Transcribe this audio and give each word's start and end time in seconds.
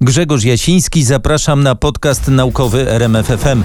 Grzegorz 0.00 0.44
Jasiński, 0.44 1.04
zapraszam 1.04 1.62
na 1.62 1.74
podcast 1.74 2.28
naukowy 2.28 2.90
RMFFM. 2.90 3.62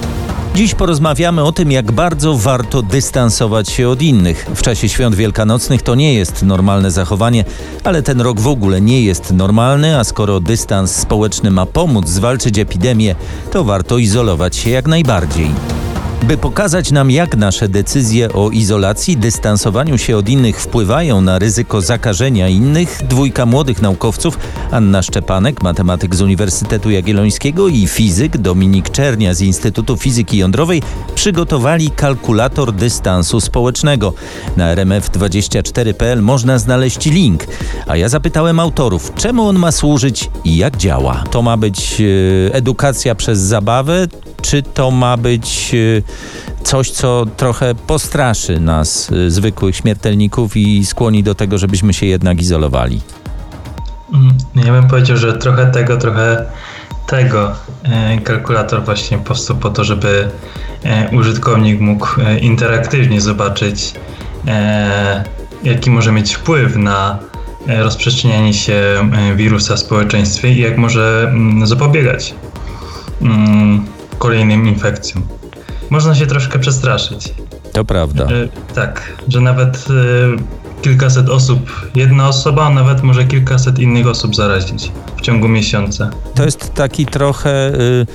Dziś 0.56 0.76
porozmawiamy 0.76 1.44
o 1.44 1.52
tym, 1.52 1.72
jak 1.72 1.92
bardzo 1.92 2.38
warto 2.38 2.82
dystansować 2.82 3.70
się 3.70 3.90
od 3.90 4.02
innych. 4.02 4.48
W 4.56 4.62
czasie 4.62 4.90
świąt 4.90 5.16
wielkanocnych 5.16 5.82
to 5.82 5.96
nie 5.96 6.14
jest 6.14 6.44
normalne 6.44 6.92
zachowanie, 6.92 7.46
ale 7.84 8.04
ten 8.04 8.22
rok 8.22 8.40
w 8.40 8.48
ogóle 8.48 8.82
nie 8.82 9.04
jest 9.04 9.32
normalny, 9.34 10.00
a 10.00 10.04
skoro 10.04 10.40
dystans 10.40 10.96
społeczny 10.96 11.52
ma 11.52 11.66
pomóc 11.66 12.08
zwalczyć 12.08 12.60
epidemię, 12.60 13.16
to 13.52 13.64
warto 13.64 13.98
izolować 13.98 14.56
się 14.56 14.70
jak 14.70 14.88
najbardziej. 14.88 15.52
By 16.22 16.38
pokazać 16.38 16.92
nam, 16.92 17.12
jak 17.12 17.38
nasze 17.38 17.70
decyzje 17.70 18.34
o 18.34 18.50
izolacji, 18.50 19.18
dystansowaniu 19.18 19.98
się 19.98 20.18
od 20.18 20.30
innych 20.30 20.62
wpływają 20.62 21.22
na 21.22 21.40
ryzyko 21.40 21.82
zakażenia 21.82 22.48
innych, 22.48 23.02
dwójka 23.10 23.46
młodych 23.46 23.82
naukowców, 23.82 24.40
Anna 24.72 25.02
Szczepanek, 25.02 25.64
matematyk 25.64 26.16
z 26.16 26.22
Uniwersytetu 26.22 26.90
Jagiellońskiego 26.90 27.68
i 27.68 27.88
fizyk 27.88 28.38
Dominik 28.38 28.90
Czernia 28.90 29.34
z 29.34 29.42
Instytutu 29.42 29.98
Fizyki 29.98 30.38
Jądrowej, 30.38 30.82
przygotowali 31.16 31.92
kalkulator 31.92 32.74
dystansu 32.74 33.42
społecznego. 33.42 34.14
Na 34.58 34.76
rmf24.pl 34.76 36.22
można 36.22 36.60
znaleźć 36.60 37.06
link. 37.06 37.48
A 37.88 37.98
ja 37.98 38.10
zapytałem 38.10 38.60
autorów, 38.60 39.14
czemu 39.16 39.48
on 39.48 39.60
ma 39.60 39.72
służyć 39.72 40.30
i 40.44 40.58
jak 40.58 40.78
działa. 40.78 41.24
To 41.32 41.42
ma 41.42 41.58
być 41.58 42.02
e, 42.02 42.54
edukacja 42.54 43.16
przez 43.16 43.40
zabawę, 43.40 44.08
czy 44.42 44.64
to 44.64 44.92
ma 44.92 45.18
być 45.18 45.72
y, 45.74 46.04
coś, 46.64 46.92
co 46.92 47.26
trochę 47.38 47.76
postraszy 47.76 48.60
nas, 48.60 49.12
y, 49.12 49.32
zwykłych 49.32 49.76
śmiertelników 49.76 50.58
i 50.58 50.86
skłoni 50.86 51.24
do 51.24 51.36
tego, 51.36 51.58
żebyśmy 51.58 51.94
się 51.94 52.06
jednak 52.06 52.42
izolowali? 52.42 53.02
Mm, 54.14 54.34
ja 54.66 54.72
bym 54.74 54.88
powiedział, 54.88 55.18
że 55.18 55.34
trochę 55.34 55.72
tego, 55.72 55.98
trochę 55.98 56.46
tego. 57.08 57.52
E, 57.84 58.22
kalkulator 58.22 58.84
właśnie 58.84 59.18
powstał 59.18 59.58
po 59.58 59.70
to, 59.70 59.84
żeby 59.84 60.30
e, 60.84 61.10
użytkownik 61.18 61.80
mógł 61.80 62.22
e, 62.22 62.40
interaktywnie 62.40 63.22
zobaczyć, 63.22 63.94
jaki 65.64 65.92
może 65.92 66.12
mieć 66.12 66.36
wpływ 66.36 66.76
na 66.76 67.20
rozprzestrzenianie 67.68 68.54
się 68.54 68.82
wirusa 69.36 69.76
w 69.76 69.80
społeczeństwie 69.80 70.52
i 70.52 70.62
jak 70.62 70.78
może 70.78 71.28
mm, 71.30 71.68
zapobiegać 71.68 72.34
mm, 73.22 73.86
kolejnym 74.18 74.68
infekcjom. 74.68 75.41
Można 75.92 76.16
się 76.16 76.28
troszkę 76.28 76.60
przestraszyć. 76.60 77.34
To 77.72 77.86
prawda. 77.86 78.28
tak, 78.76 79.14
że 79.28 79.42
nawet 79.42 79.86
kilkaset 80.82 81.30
osób, 81.30 81.90
jedna 81.96 82.28
osoba, 82.28 82.66
a 82.66 82.70
nawet 82.70 83.04
może 83.04 83.26
kilkaset 83.26 83.80
innych 83.80 84.08
osób 84.08 84.36
zarazić 84.36 84.92
w 85.18 85.22
ciągu 85.22 85.48
miesiąca. 85.48 86.10
To 86.36 86.46
jest 86.46 86.74
taki 86.74 87.06
trochę 87.06 87.74
y, 87.80 88.06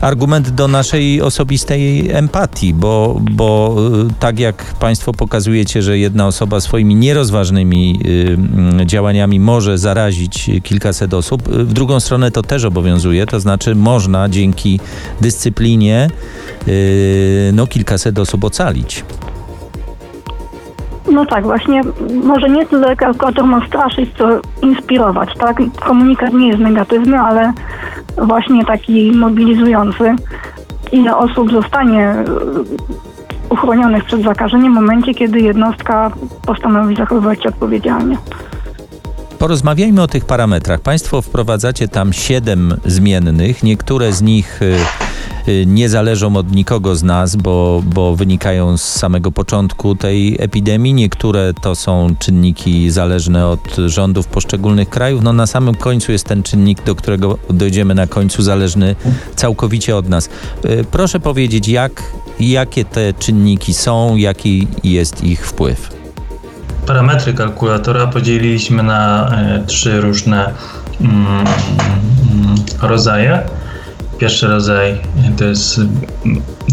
argument 0.00 0.50
do 0.50 0.68
naszej 0.68 1.22
osobistej 1.22 2.10
empatii, 2.10 2.74
bo, 2.74 3.20
bo 3.30 3.76
y, 4.10 4.14
tak 4.20 4.38
jak 4.38 4.64
Państwo 4.64 5.12
pokazujecie, 5.12 5.82
że 5.82 5.98
jedna 5.98 6.26
osoba 6.26 6.60
swoimi 6.60 6.94
nierozważnymi 6.94 8.00
y, 8.82 8.86
działaniami 8.86 9.40
może 9.40 9.78
zarazić 9.78 10.50
kilkaset 10.62 11.14
osób, 11.14 11.48
y, 11.48 11.64
w 11.64 11.72
drugą 11.72 12.00
stronę 12.00 12.30
to 12.30 12.42
też 12.42 12.64
obowiązuje, 12.64 13.26
to 13.26 13.40
znaczy 13.40 13.74
można 13.74 14.28
dzięki 14.28 14.80
dyscyplinie 15.20 16.10
y, 16.68 17.50
no, 17.54 17.66
kilkaset 17.66 18.18
osób 18.18 18.44
ocalić. 18.44 19.04
No 21.12 21.26
tak, 21.26 21.44
właśnie 21.44 21.80
może 22.24 22.48
nie 22.48 22.66
tyle 22.66 22.96
kalkulator 22.96 23.44
ma 23.44 23.66
straszyć, 23.66 24.10
co 24.18 24.28
inspirować, 24.62 25.28
tak? 25.38 25.56
Komunikat 25.80 26.32
nie 26.32 26.48
jest 26.48 26.60
negatywny, 26.60 27.18
ale 27.18 27.52
właśnie 28.18 28.64
taki 28.64 29.12
mobilizujący. 29.12 30.14
Ile 30.92 31.16
osób 31.16 31.52
zostanie 31.52 32.04
e, 32.04 32.24
uchronionych 33.50 34.04
przed 34.04 34.22
zakażeniem 34.22 34.72
w 34.72 34.74
momencie, 34.74 35.14
kiedy 35.14 35.40
jednostka 35.40 36.10
postanowi 36.46 36.96
zachowywać 36.96 37.42
się 37.42 37.48
odpowiedzialnie. 37.48 38.16
Porozmawiajmy 39.38 40.02
o 40.02 40.08
tych 40.08 40.24
parametrach. 40.24 40.80
Państwo 40.80 41.22
wprowadzacie 41.22 41.88
tam 41.88 42.12
siedem 42.12 42.76
zmiennych. 42.84 43.62
Niektóre 43.62 44.12
z 44.12 44.22
nich 44.22 44.62
y, 44.62 44.76
nie 45.66 45.88
zależą 45.88 46.36
od 46.36 46.52
nikogo 46.52 46.96
z 46.96 47.02
nas, 47.02 47.36
bo, 47.36 47.82
bo 47.94 48.16
wynikają 48.16 48.76
z 48.76 48.82
samego 48.82 49.32
początku 49.32 49.94
tej 49.94 50.36
epidemii. 50.38 50.94
Niektóre 50.94 51.54
to 51.54 51.74
są 51.74 52.14
czynniki 52.18 52.90
zależne 52.90 53.46
od 53.46 53.76
rządów 53.86 54.26
poszczególnych 54.26 54.88
krajów. 54.88 55.22
No 55.22 55.32
na 55.32 55.46
samym 55.46 55.74
końcu 55.74 56.12
jest 56.12 56.26
ten 56.26 56.42
czynnik, 56.42 56.84
do 56.84 56.94
którego 56.94 57.38
dojdziemy 57.50 57.94
na 57.94 58.06
końcu, 58.06 58.42
zależny 58.42 58.96
całkowicie 59.36 59.96
od 59.96 60.08
nas. 60.08 60.28
Y, 60.64 60.84
proszę 60.90 61.20
powiedzieć, 61.20 61.68
jak, 61.68 62.02
jakie 62.40 62.84
te 62.84 63.12
czynniki 63.12 63.74
są, 63.74 64.16
jaki 64.16 64.68
jest 64.84 65.24
ich 65.24 65.46
wpływ? 65.46 66.00
parametry 66.90 67.34
kalkulatora 67.34 68.06
podzieliliśmy 68.06 68.82
na 68.82 69.28
e, 69.28 69.62
trzy 69.66 70.00
różne 70.00 70.50
mm, 71.00 71.26
mm, 71.26 71.44
rodzaje. 72.82 73.42
Pierwszy 74.20 74.46
rodzaj 74.46 74.98
to, 75.36 75.44
jest, 75.44 75.80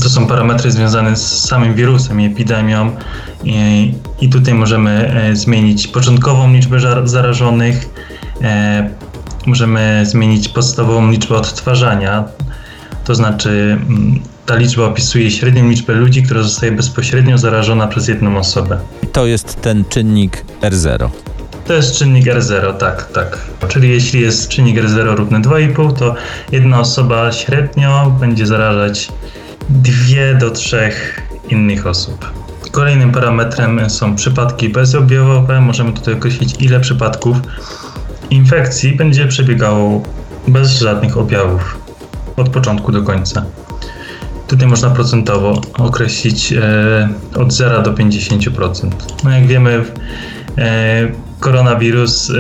to 0.04 0.10
są 0.10 0.28
parametry 0.28 0.72
związane 0.72 1.16
z 1.16 1.46
samym 1.48 1.74
wirusem 1.74 2.22
i 2.22 2.26
epidemią. 2.26 2.96
I, 3.44 3.94
i 4.22 4.30
tutaj 4.30 4.54
możemy 4.54 5.14
e, 5.14 5.36
zmienić 5.36 5.88
początkową 5.88 6.54
liczbę 6.54 6.80
zarażonych, 7.04 7.90
e, 8.42 8.90
możemy 9.46 10.04
zmienić 10.06 10.48
podstawową 10.48 11.12
liczbę 11.12 11.36
odtwarzania, 11.36 12.24
to 13.06 13.16
znaczy 13.16 13.78
mm, 13.90 14.20
ta 14.46 14.56
liczba 14.56 14.86
opisuje 14.86 15.32
średnią 15.32 15.70
liczbę 15.70 15.94
ludzi, 15.94 16.24
która 16.24 16.44
zostaje 16.44 16.72
bezpośrednio 16.72 17.38
zarażona 17.38 17.88
przez 17.88 18.08
jedną 18.08 18.38
osobę. 18.38 18.80
To 19.12 19.26
jest 19.26 19.62
ten 19.62 19.86
czynnik 19.90 20.46
R0. 20.62 21.10
To 21.68 21.74
jest 21.74 21.98
czynnik 21.98 22.26
R0, 22.26 22.78
tak, 22.78 23.12
tak. 23.12 23.38
Czyli 23.68 23.90
jeśli 23.90 24.22
jest 24.22 24.50
czynnik 24.50 24.78
R0 24.78 25.16
równy 25.16 25.40
2,5, 25.40 25.94
to 25.94 26.16
jedna 26.52 26.80
osoba 26.80 27.32
średnio 27.32 28.16
będzie 28.20 28.48
zarażać 28.48 29.12
2 29.70 30.40
do 30.40 30.52
3 30.52 30.92
innych 31.50 31.88
osób. 31.88 32.32
Kolejnym 32.72 33.12
parametrem 33.12 33.90
są 33.90 34.16
przypadki 34.16 34.70
bezobjawowe. 34.70 35.62
Możemy 35.62 35.94
tutaj 35.94 36.14
określić, 36.14 36.56
ile 36.60 36.80
przypadków 36.80 37.38
infekcji 38.30 38.96
będzie 38.96 39.28
przebiegało 39.28 40.04
bez 40.48 40.80
żadnych 40.80 41.18
objawów 41.18 41.78
od 42.36 42.50
początku 42.50 42.92
do 42.92 43.04
końca. 43.04 43.46
Tutaj 44.48 44.68
można 44.68 44.90
procentowo 44.90 45.62
określić 45.78 46.54
e, 46.54 47.10
od 47.36 47.54
0 47.54 47.82
do 47.82 47.94
50%. 47.94 48.90
No 49.24 49.32
jak 49.32 49.48
wiemy, 49.48 49.86
e, 50.58 51.27
koronawirus 51.40 52.30
e, 52.30 52.34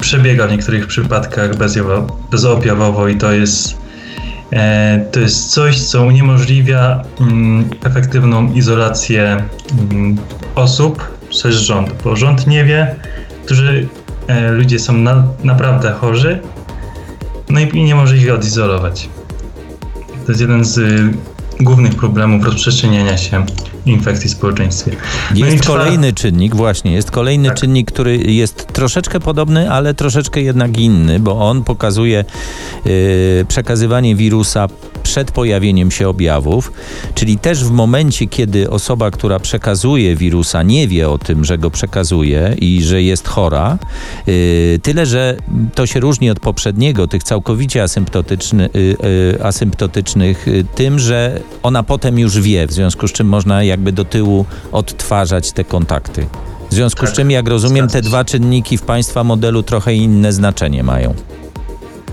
przebiega 0.00 0.46
w 0.46 0.50
niektórych 0.50 0.86
przypadkach 0.86 1.50
bezobjawowo 2.30 3.08
i 3.08 3.16
to 3.16 3.32
jest, 3.32 3.78
e, 4.52 5.04
to 5.12 5.20
jest 5.20 5.50
coś, 5.50 5.80
co 5.80 6.02
uniemożliwia 6.02 7.04
mm, 7.20 7.70
efektywną 7.84 8.52
izolację 8.52 9.44
mm, 9.90 10.16
osób 10.54 11.18
przez 11.30 11.56
rząd, 11.56 12.02
bo 12.04 12.16
rząd 12.16 12.46
nie 12.46 12.64
wie, 12.64 12.96
którzy 13.44 13.88
e, 14.26 14.52
ludzie 14.52 14.78
są 14.78 14.92
na, 14.92 15.24
naprawdę 15.44 15.92
chorzy, 15.92 16.40
no 17.50 17.60
i 17.60 17.84
nie 17.84 17.94
może 17.94 18.16
ich 18.16 18.32
odizolować. 18.32 19.08
To 20.26 20.32
jest 20.32 20.40
jeden 20.40 20.64
z 20.64 20.78
y, 20.78 21.12
głównych 21.60 21.94
problemów 21.94 22.44
rozprzestrzeniania 22.44 23.16
się 23.16 23.46
infekcji 23.86 24.30
w 24.30 24.32
społeczeństwie. 24.32 24.96
No 25.36 25.46
jest 25.46 25.66
kolejny 25.66 26.12
czynnik, 26.12 26.54
właśnie, 26.56 26.92
jest 26.92 27.10
kolejny 27.10 27.48
tak. 27.48 27.58
czynnik, 27.58 27.92
który 27.92 28.16
jest 28.16 28.66
troszeczkę 28.66 29.20
podobny, 29.20 29.70
ale 29.70 29.94
troszeczkę 29.94 30.40
jednak 30.40 30.78
inny, 30.78 31.20
bo 31.20 31.48
on 31.48 31.64
pokazuje 31.64 32.24
yy, 32.84 32.92
przekazywanie 33.48 34.16
wirusa 34.16 34.68
przed 35.02 35.30
pojawieniem 35.30 35.90
się 35.90 36.08
objawów, 36.08 36.72
czyli 37.14 37.38
też 37.38 37.64
w 37.64 37.70
momencie, 37.70 38.26
kiedy 38.26 38.70
osoba, 38.70 39.10
która 39.10 39.40
przekazuje 39.40 40.16
wirusa, 40.16 40.62
nie 40.62 40.88
wie 40.88 41.08
o 41.08 41.18
tym, 41.18 41.44
że 41.44 41.58
go 41.58 41.70
przekazuje 41.70 42.56
i 42.60 42.82
że 42.82 43.02
jest 43.02 43.28
chora, 43.28 43.78
yy, 44.26 44.78
tyle, 44.82 45.06
że 45.06 45.36
to 45.74 45.86
się 45.86 46.00
różni 46.00 46.30
od 46.30 46.40
poprzedniego, 46.40 47.06
tych 47.06 47.22
całkowicie 47.22 47.82
asymptotyczny, 47.82 48.68
yy, 48.74 48.80
yy, 48.82 49.44
asymptotycznych, 49.44 50.48
y, 50.48 50.64
tym, 50.74 50.98
że 50.98 51.40
ona 51.62 51.82
potem 51.82 52.18
już 52.18 52.40
wie, 52.40 52.66
w 52.66 52.72
związku 52.72 53.08
z 53.08 53.12
czym 53.12 53.28
można 53.28 53.64
jakby 53.68 53.92
do 53.92 54.04
tyłu 54.04 54.44
odtwarzać 54.72 55.52
te 55.52 55.64
kontakty. 55.64 56.26
W 56.70 56.74
związku 56.74 57.00
tak, 57.00 57.10
z 57.10 57.12
czym, 57.12 57.30
jak 57.30 57.48
rozumiem, 57.48 57.88
te 57.88 58.02
dwa 58.02 58.24
czynniki 58.24 58.78
w 58.78 58.82
Państwa 58.82 59.24
modelu 59.24 59.62
trochę 59.62 59.94
inne 59.94 60.32
znaczenie 60.32 60.82
mają. 60.82 61.14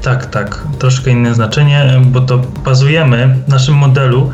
Tak, 0.01 0.25
tak, 0.25 0.63
troszkę 0.79 1.11
inne 1.11 1.35
znaczenie, 1.35 2.01
bo 2.05 2.21
to 2.21 2.41
bazujemy 2.65 3.35
w 3.47 3.49
naszym 3.49 3.75
modelu. 3.75 4.31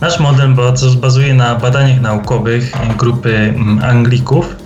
Nasz 0.00 0.20
model 0.20 0.54
bazuje 1.00 1.34
na 1.34 1.54
badaniach 1.54 2.00
naukowych 2.00 2.72
grupy 2.98 3.36
mm, 3.36 3.78
Anglików, 3.84 4.56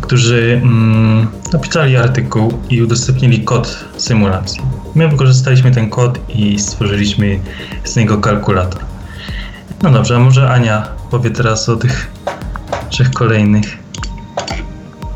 którzy 0.00 0.60
mm, 0.62 1.26
napisali 1.52 1.96
artykuł 1.96 2.52
i 2.70 2.82
udostępnili 2.82 3.44
kod 3.44 3.84
symulacji. 3.96 4.60
My 4.94 5.08
wykorzystaliśmy 5.08 5.70
ten 5.70 5.90
kod 5.90 6.18
i 6.28 6.58
stworzyliśmy 6.58 7.40
z 7.84 7.96
niego 7.96 8.18
kalkulator. 8.18 8.80
No 9.82 9.90
dobrze, 9.90 10.16
a 10.16 10.18
może 10.18 10.50
Ania 10.50 10.95
powie 11.10 11.30
teraz 11.30 11.68
o 11.68 11.76
tych 11.76 12.10
trzech 12.88 13.10
kolejnych. 13.10 13.86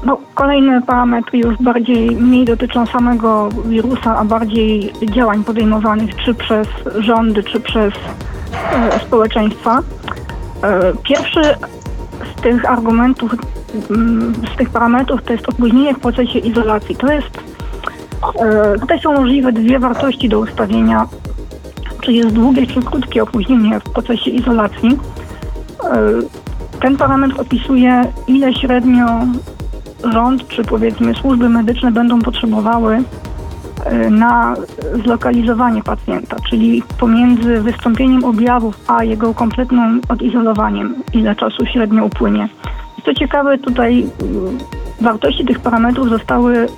No, 0.07 0.19
kolejne 0.35 0.83
parametry 0.83 1.39
już 1.39 1.57
bardziej, 1.61 2.11
mniej 2.11 2.45
dotyczą 2.45 2.87
samego 2.87 3.49
wirusa, 3.65 4.17
a 4.17 4.25
bardziej 4.25 4.93
działań 5.11 5.45
podejmowanych 5.45 6.17
czy 6.17 6.35
przez 6.35 6.69
rządy, 6.99 7.43
czy 7.43 7.61
przez 7.61 7.95
e, 8.73 9.01
społeczeństwa. 9.01 9.83
E, 10.63 10.93
pierwszy 11.03 11.43
z 12.39 12.43
tych 12.43 12.71
argumentów, 12.71 13.35
mm, 13.91 14.33
z 14.55 14.57
tych 14.57 14.71
parametrów 14.71 15.23
to 15.23 15.33
jest 15.33 15.49
opóźnienie 15.49 15.95
w 15.95 16.01
procesie 16.01 16.39
izolacji. 16.39 16.97
To 16.97 17.13
jest, 17.13 17.39
e, 18.41 18.79
tutaj 18.79 19.01
są 19.01 19.13
możliwe 19.13 19.53
dwie 19.53 19.79
wartości 19.79 20.29
do 20.29 20.39
ustawienia, 20.39 21.09
czy 22.01 22.13
jest 22.13 22.31
długie, 22.31 22.67
czy 22.67 22.83
krótkie 22.83 23.23
opóźnienie 23.23 23.81
w 23.81 23.91
procesie 23.91 24.31
izolacji. 24.31 24.99
E, 25.85 26.79
ten 26.81 26.97
parametr 26.97 27.41
opisuje, 27.41 28.03
ile 28.27 28.55
średnio 28.55 29.07
rząd 30.13 30.49
czy 30.49 30.65
powiedzmy 30.65 31.15
służby 31.15 31.49
medyczne 31.49 31.93
będą 31.93 32.19
potrzebowały 32.19 33.03
e, 33.85 34.11
na 34.11 34.57
zlokalizowanie 35.05 35.83
pacjenta, 35.83 36.37
czyli 36.51 36.83
pomiędzy 36.99 37.61
wystąpieniem 37.61 38.25
objawów 38.25 38.81
a 38.87 39.05
jego 39.05 39.35
kompletnym 39.35 40.01
odizolowaniem, 40.09 40.95
ile 41.13 41.37
czasu 41.37 41.67
średnio 41.67 42.05
upłynie. 42.05 42.49
Co 43.05 43.15
ciekawe, 43.15 43.59
tutaj 43.59 44.07
mm, 44.23 44.59
wartości 45.01 45.45
tych 45.45 45.61
parametrów 45.61 46.09
zostały 46.09 46.57
y, 46.57 46.69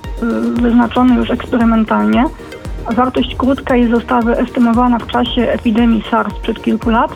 wyznaczone 0.61 1.15
już 1.15 1.31
eksperymentalnie. 1.31 2.25
Wartość 2.95 3.35
krótka 3.35 3.75
jest 3.75 3.91
została 3.91 4.21
wyestymowana 4.21 4.99
w 4.99 5.07
czasie 5.07 5.41
epidemii 5.41 6.03
SARS 6.11 6.33
przed 6.41 6.63
kilku 6.63 6.89
lat, 6.89 7.11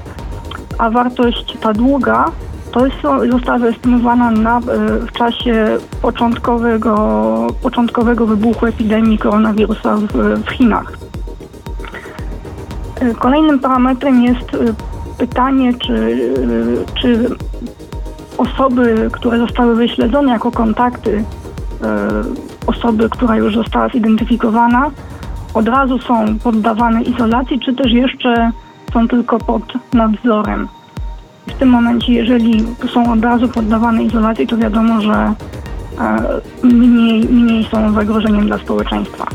a 0.77 0.89
wartość 0.89 1.57
ta 1.61 1.73
długa 1.73 2.31
to 2.71 2.85
jest, 2.85 2.97
została 3.31 3.57
wyestymowana 3.57 4.31
na, 4.31 4.59
y, 4.59 4.61
w 5.07 5.11
czasie 5.11 5.77
początkowego, 6.01 7.47
początkowego 7.63 8.25
wybuchu 8.25 8.65
epidemii 8.65 9.17
koronawirusa 9.17 9.95
w, 9.95 10.43
w 10.45 10.49
Chinach. 10.49 10.93
Y, 13.01 13.15
Kolejnym 13.15 13.59
parametrem 13.59 14.23
jest 14.23 14.53
y, 14.53 14.73
pytanie, 15.17 15.73
czy, 15.73 16.17
czy 17.01 17.29
osoby, 18.37 19.09
które 19.11 19.37
zostały 19.37 19.75
wyśledzone 19.75 20.31
jako 20.31 20.51
kontakty 20.51 21.23
osoby, 22.67 23.09
która 23.09 23.35
już 23.35 23.55
została 23.55 23.89
zidentyfikowana, 23.89 24.91
od 25.53 25.67
razu 25.67 25.99
są 25.99 26.39
poddawane 26.43 27.01
izolacji, 27.01 27.59
czy 27.59 27.73
też 27.73 27.91
jeszcze 27.91 28.51
są 28.97 29.07
tylko 29.07 29.37
pod 29.39 29.63
nadzorem. 29.93 30.67
W 31.47 31.53
tym 31.53 31.69
momencie, 31.69 32.13
jeżeli 32.13 32.65
są 32.93 33.13
od 33.13 33.23
razu 33.23 33.49
poddawane 33.49 34.03
izolacji, 34.03 34.47
to 34.47 34.57
wiadomo, 34.57 35.01
że 35.01 35.13
e, 35.13 35.35
mniej, 36.63 37.23
mniej 37.23 37.63
są 37.63 37.93
zagrożeniem 37.93 38.47
dla 38.47 38.57
społeczeństwa. 38.57 39.27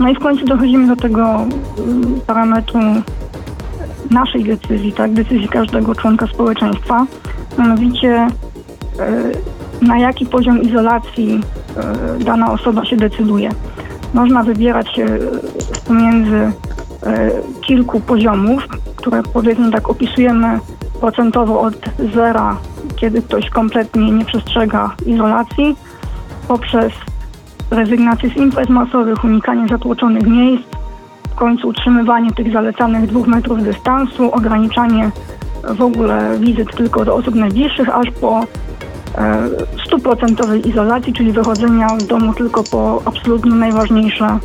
No 0.00 0.08
i 0.08 0.14
w 0.14 0.18
końcu 0.18 0.44
dochodzimy 0.44 0.86
do 0.86 1.02
tego 1.02 1.22
mm, 1.32 2.20
parametru 2.26 2.80
naszej 4.10 4.44
decyzji, 4.44 4.92
tak, 4.92 5.12
decyzji 5.12 5.48
każdego 5.48 5.94
członka 5.94 6.26
społeczeństwa, 6.26 7.06
mianowicie 7.58 8.08
e, 8.08 8.28
na 9.82 9.98
jaki 9.98 10.26
poziom 10.26 10.62
izolacji 10.62 11.40
e, 12.20 12.24
dana 12.24 12.52
osoba 12.52 12.84
się 12.84 12.96
decyduje. 12.96 13.50
Można 14.14 14.42
wybierać 14.42 15.00
pomiędzy 15.86 16.52
kilku 17.60 18.00
poziomów, 18.00 18.62
które 18.96 19.22
powiedzmy 19.22 19.72
tak 19.72 19.90
opisujemy 19.90 20.60
procentowo 21.00 21.60
od 21.60 21.74
zera, 22.14 22.56
kiedy 22.96 23.22
ktoś 23.22 23.50
kompletnie 23.50 24.10
nie 24.10 24.24
przestrzega 24.24 24.90
izolacji, 25.06 25.76
poprzez 26.48 26.92
rezygnację 27.70 28.30
z 28.30 28.36
imprez 28.36 28.68
masowych, 28.68 29.24
unikanie 29.24 29.68
zatłoczonych 29.68 30.26
miejsc, 30.26 30.64
w 31.30 31.34
końcu 31.34 31.68
utrzymywanie 31.68 32.30
tych 32.32 32.52
zalecanych 32.52 33.06
dwóch 33.06 33.26
metrów 33.26 33.62
dystansu, 33.62 34.32
ograniczanie 34.32 35.10
w 35.68 35.82
ogóle 35.82 36.38
wizyt 36.38 36.76
tylko 36.76 37.04
do 37.04 37.14
osób 37.14 37.34
najbliższych, 37.34 37.88
aż 37.96 38.10
po 38.20 38.40
e, 39.18 39.48
stuprocentowej 39.86 40.68
izolacji, 40.68 41.12
czyli 41.12 41.32
wychodzenia 41.32 41.88
z 41.98 42.06
domu 42.06 42.34
tylko 42.34 42.62
po 42.62 43.02
absolutnie 43.04 43.52
najważniejsze 43.52 44.24
e, 44.24 44.38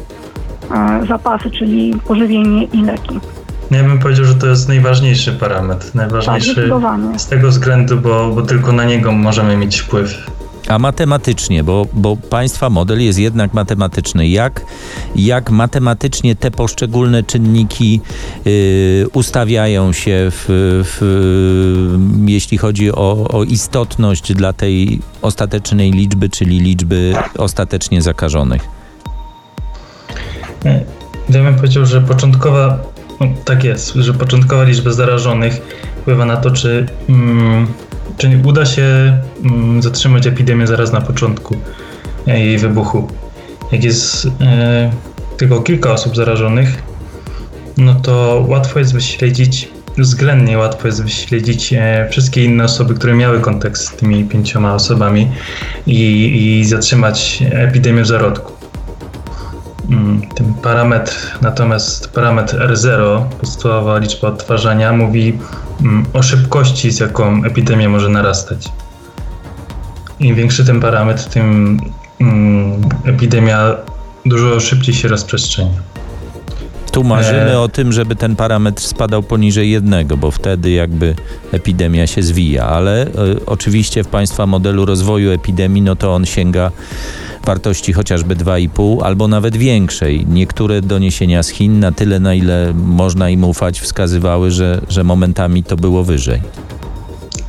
zapasy, 1.07 1.51
czyli 1.51 1.93
pożywienie 2.07 2.63
i 2.63 2.81
leki. 2.81 3.19
No 3.71 3.77
Ja 3.77 3.83
bym 3.83 3.99
powiedział, 3.99 4.25
że 4.25 4.35
to 4.35 4.47
jest 4.47 4.67
najważniejszy 4.67 5.31
parametr. 5.33 5.85
Tak, 5.85 5.95
Najważniejszy 5.95 6.51
zdecydowanie. 6.51 7.19
z 7.19 7.27
tego 7.27 7.49
względu, 7.49 7.97
bo, 7.97 8.31
bo 8.35 8.41
tylko 8.41 8.71
na 8.71 8.83
niego 8.83 9.11
możemy 9.11 9.57
mieć 9.57 9.79
wpływ. 9.79 10.31
A 10.67 10.79
matematycznie, 10.79 11.63
bo, 11.63 11.85
bo 11.93 12.15
państwa 12.17 12.69
model 12.69 13.01
jest 13.03 13.19
jednak 13.19 13.53
matematyczny. 13.53 14.27
Jak, 14.27 14.65
jak 15.15 15.51
matematycznie 15.51 16.35
te 16.35 16.51
poszczególne 16.51 17.23
czynniki 17.23 18.01
y, 18.47 19.05
ustawiają 19.13 19.93
się, 19.93 20.11
w, 20.31 20.45
w, 20.85 21.97
jeśli 22.25 22.57
chodzi 22.57 22.91
o, 22.91 23.27
o 23.31 23.43
istotność 23.43 24.33
dla 24.33 24.53
tej 24.53 24.99
ostatecznej 25.21 25.91
liczby, 25.91 26.29
czyli 26.29 26.59
liczby 26.59 27.13
ostatecznie 27.37 28.01
zakażonych? 28.01 28.80
Nie, 30.65 30.83
Ja 31.29 31.43
bym 31.43 31.55
powiedział, 31.55 31.85
że 31.85 32.01
początkowa, 32.01 32.79
no, 33.19 33.27
tak 33.45 33.63
jest, 33.63 33.93
że 33.93 34.13
początkowa 34.13 34.63
liczba 34.63 34.91
zarażonych 34.91 35.61
wpływa 36.01 36.25
na 36.25 36.37
to, 36.37 36.51
czy, 36.51 36.85
mm, 37.09 37.67
czy 38.17 38.39
uda 38.43 38.65
się 38.65 39.17
mm, 39.43 39.81
zatrzymać 39.81 40.27
epidemię 40.27 40.67
zaraz 40.67 40.91
na 40.91 41.01
początku 41.01 41.57
e, 42.27 42.39
jej 42.39 42.57
wybuchu. 42.57 43.07
Jak 43.71 43.83
jest 43.83 44.27
e, 44.41 44.91
tylko 45.37 45.61
kilka 45.61 45.91
osób 45.91 46.15
zarażonych, 46.15 46.83
no 47.77 47.95
to 47.95 48.45
łatwo 48.47 48.79
jest 48.79 48.93
wyśledzić, 48.93 49.69
względnie 49.97 50.57
łatwo 50.57 50.87
jest 50.87 51.03
wyśledzić 51.03 51.73
e, 51.73 52.07
wszystkie 52.11 52.43
inne 52.43 52.63
osoby, 52.63 52.95
które 52.95 53.13
miały 53.13 53.39
kontakt 53.39 53.77
z 53.77 53.95
tymi 53.95 54.23
pięcioma 54.23 54.75
osobami 54.75 55.31
i, 55.87 56.59
i 56.59 56.65
zatrzymać 56.65 57.43
epidemię 57.51 58.01
w 58.01 58.07
zarodku. 58.07 58.60
Mm, 59.91 60.21
Ten 60.35 60.53
parametr, 60.53 61.37
natomiast 61.41 62.09
parametr 62.09 62.57
R0, 62.57 63.25
podstawowa 63.39 63.97
liczba 63.97 64.27
odtwarzania, 64.27 64.93
mówi 64.93 65.37
mm, 65.81 66.05
o 66.13 66.23
szybkości, 66.23 66.91
z 66.91 66.99
jaką 66.99 67.43
epidemia 67.43 67.89
może 67.89 68.09
narastać. 68.09 68.69
Im 70.19 70.35
większy 70.35 70.65
ten 70.65 70.79
parametr, 70.79 71.23
tym 71.25 71.79
mm, 72.21 72.81
epidemia 73.05 73.75
dużo 74.25 74.59
szybciej 74.59 74.95
się 74.95 75.07
rozprzestrzenia. 75.07 75.81
Tu 76.91 77.03
marzymy 77.03 77.51
E. 77.51 77.59
o 77.59 77.67
tym, 77.69 77.91
żeby 77.91 78.15
ten 78.15 78.35
parametr 78.35 78.83
spadał 78.83 79.23
poniżej 79.23 79.71
jednego, 79.71 80.17
bo 80.17 80.31
wtedy 80.31 80.71
jakby 80.71 81.15
epidemia 81.51 82.07
się 82.07 82.23
zwija, 82.23 82.65
ale 82.65 83.01
e, 83.01 83.07
oczywiście 83.45 84.03
w 84.03 84.07
państwa 84.07 84.47
modelu 84.47 84.85
rozwoju 84.85 85.31
epidemii, 85.31 85.81
no 85.81 85.95
to 85.95 86.13
on 86.13 86.25
sięga 86.25 86.71
wartości 87.45 87.93
chociażby 87.93 88.35
2,5 88.35 88.97
albo 89.03 89.27
nawet 89.27 89.57
większej. 89.57 90.25
Niektóre 90.27 90.81
doniesienia 90.81 91.43
z 91.43 91.49
Chin 91.49 91.79
na 91.79 91.91
tyle, 91.91 92.19
na 92.19 92.33
ile 92.33 92.73
można 92.73 93.29
im 93.29 93.43
ufać, 93.43 93.79
wskazywały, 93.81 94.51
że, 94.51 94.81
że 94.89 95.03
momentami 95.03 95.63
to 95.63 95.75
było 95.75 96.03
wyżej. 96.03 96.41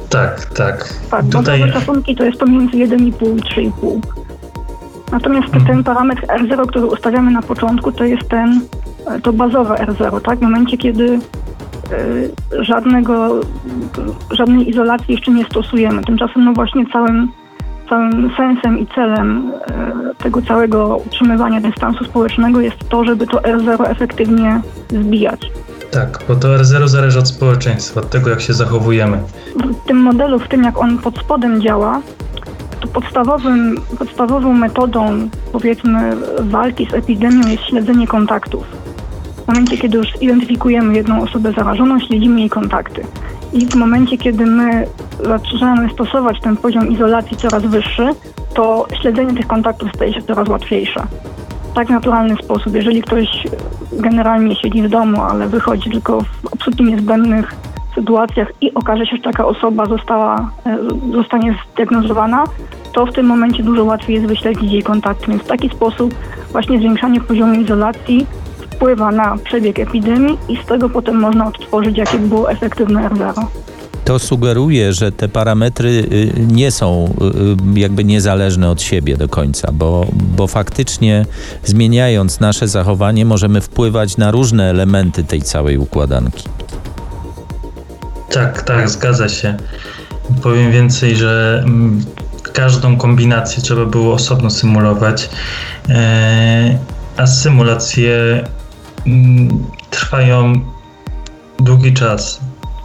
Tak, 0.08 0.46
tak. 0.54 0.94
Tak, 1.10 1.24
Tutaj 1.26 1.60
bazowe 1.60 1.72
szacunki 1.80 2.16
to 2.16 2.24
jest 2.24 2.38
pomiędzy 2.40 2.76
1,5 2.76 3.38
i 3.38 3.70
3,5. 3.70 4.00
Natomiast 5.12 5.46
Mhm. 5.54 5.66
ten 5.66 5.84
parametr 5.84 6.22
R0, 6.26 6.66
który 6.66 6.86
ustawiamy 6.86 7.30
na 7.30 7.42
początku, 7.42 7.92
to 7.92 8.04
jest 8.04 8.28
ten, 8.28 8.60
e, 9.06 9.20
to 9.20 9.32
bazowe 9.32 9.74
R0, 9.74 10.20
tak? 10.20 10.38
W 10.38 10.42
momencie, 10.42 10.78
kiedy 10.78 11.18
e, 12.58 12.64
żadnego, 12.64 13.40
żadnej 14.30 14.70
izolacji 14.70 15.14
jeszcze 15.14 15.30
nie 15.30 15.44
stosujemy. 15.44 16.04
Tymczasem 16.04 16.44
no 16.44 16.52
właśnie 16.52 16.86
całym, 16.92 17.28
całym 17.92 18.30
sensem 18.36 18.78
i 18.78 18.86
celem 18.86 19.52
e, 19.70 20.14
tego 20.18 20.42
całego 20.42 20.96
utrzymywania 20.96 21.60
dystansu 21.60 22.04
społecznego 22.04 22.60
jest 22.60 22.88
to, 22.88 23.04
żeby 23.04 23.26
to 23.26 23.38
R0 23.38 23.90
efektywnie 23.90 24.60
zbijać. 24.90 25.40
tak, 25.90 26.18
bo 26.28 26.36
to 26.36 26.48
R0 26.48 26.88
zależy 26.88 27.18
od 27.18 27.28
społeczeństwa, 27.28 28.00
od 28.00 28.10
tego 28.10 28.30
jak 28.30 28.40
się 28.40 28.52
zachowujemy. 28.52 29.18
w 29.56 29.86
tym 29.86 29.96
modelu, 29.96 30.38
w 30.38 30.48
tym 30.48 30.64
jak 30.64 30.78
on 30.78 30.98
pod 30.98 31.18
spodem 31.18 31.62
działa, 31.62 32.00
to 32.80 32.88
podstawowym, 32.88 33.80
podstawową 33.98 34.52
metodą, 34.52 35.28
powiedzmy, 35.52 36.16
walki 36.40 36.86
z 36.90 36.94
epidemią 36.94 37.48
jest 37.48 37.62
śledzenie 37.62 38.06
kontaktów. 38.06 38.64
W 39.44 39.48
momencie, 39.48 39.78
kiedy 39.78 39.98
już 39.98 40.08
zidentyfikujemy 40.20 40.94
jedną 40.94 41.22
osobę 41.22 41.52
zarażoną, 41.52 42.00
śledzimy 42.00 42.40
jej 42.40 42.50
kontakty. 42.50 43.04
I 43.52 43.66
w 43.66 43.74
momencie, 43.74 44.18
kiedy 44.18 44.46
my 44.46 44.86
zaczynamy 45.24 45.90
stosować 45.90 46.40
ten 46.40 46.56
poziom 46.56 46.88
izolacji 46.88 47.36
coraz 47.36 47.62
wyższy, 47.62 48.08
to 48.54 48.86
śledzenie 49.00 49.34
tych 49.34 49.46
kontaktów 49.46 49.88
staje 49.94 50.12
się 50.12 50.22
coraz 50.22 50.48
łatwiejsze. 50.48 51.02
tak 51.74 51.88
naturalny 51.88 52.36
sposób. 52.36 52.74
Jeżeli 52.74 53.02
ktoś 53.02 53.46
generalnie 53.92 54.56
siedzi 54.56 54.82
w 54.82 54.88
domu, 54.88 55.22
ale 55.22 55.48
wychodzi 55.48 55.90
tylko 55.90 56.20
w 56.20 56.52
absolutnie 56.52 56.86
niezbędnych 56.86 57.54
sytuacjach 57.94 58.48
i 58.60 58.74
okaże 58.74 59.06
się, 59.06 59.16
że 59.16 59.22
taka 59.22 59.46
osoba 59.46 59.86
została, 59.86 60.50
e, 60.66 60.78
zostanie 61.12 61.58
zdiagnozowana, 61.72 62.44
to 62.92 63.06
w 63.06 63.12
tym 63.12 63.26
momencie 63.26 63.62
dużo 63.62 63.84
łatwiej 63.84 64.14
jest 64.14 64.26
wyśledzić 64.26 64.72
jej 64.72 64.82
kontakty. 64.82 65.26
Więc 65.28 65.42
w 65.42 65.46
taki 65.46 65.68
sposób 65.68 66.14
właśnie 66.52 66.78
zwiększanie 66.78 67.20
poziomu 67.20 67.54
izolacji 67.54 68.26
wpływa 68.82 69.12
na 69.12 69.36
przebieg 69.44 69.78
epidemii 69.78 70.38
i 70.48 70.56
z 70.64 70.66
tego 70.66 70.88
potem 70.88 71.16
można 71.16 71.46
odtworzyć, 71.46 71.98
jakie 71.98 72.18
było 72.18 72.50
efektywne 72.50 73.08
R0. 73.08 73.44
To 74.04 74.18
sugeruje, 74.18 74.92
że 74.92 75.12
te 75.12 75.28
parametry 75.28 75.88
y, 75.88 76.32
nie 76.52 76.70
są 76.70 77.14
y, 77.76 77.80
jakby 77.80 78.04
niezależne 78.04 78.70
od 78.70 78.82
siebie 78.82 79.16
do 79.16 79.28
końca, 79.28 79.72
bo, 79.72 80.06
bo 80.12 80.46
faktycznie 80.46 81.26
zmieniając 81.64 82.40
nasze 82.40 82.68
zachowanie 82.68 83.24
możemy 83.24 83.60
wpływać 83.60 84.16
na 84.16 84.30
różne 84.30 84.70
elementy 84.70 85.24
tej 85.24 85.42
całej 85.42 85.78
układanki. 85.78 86.48
Tak, 88.30 88.62
tak, 88.62 88.90
zgadza 88.90 89.28
się. 89.28 89.56
Powiem 90.42 90.72
więcej, 90.72 91.16
że 91.16 91.62
mm, 91.64 92.04
każdą 92.52 92.96
kombinację 92.96 93.62
trzeba 93.62 93.84
było 93.84 94.14
osobno 94.14 94.50
symulować, 94.50 95.30
e, 95.88 96.78
a 97.16 97.26
symulacje 97.26 98.44
trwają 99.90 100.52
długi 101.58 101.92
czas. 101.92 102.40